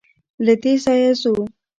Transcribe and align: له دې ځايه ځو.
له 0.45 0.53
دې 0.61 0.73
ځايه 0.83 1.11
ځو. 1.21 1.33